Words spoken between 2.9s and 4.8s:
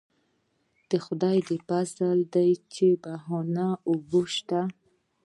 بهانده اوبه شته.